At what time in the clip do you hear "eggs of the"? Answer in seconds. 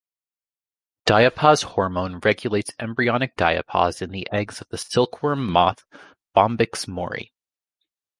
4.31-4.77